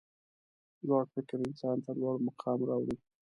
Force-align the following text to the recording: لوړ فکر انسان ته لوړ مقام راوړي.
لوړ 0.87 1.03
فکر 1.13 1.37
انسان 1.47 1.77
ته 1.85 1.91
لوړ 2.01 2.15
مقام 2.27 2.59
راوړي. 2.69 2.95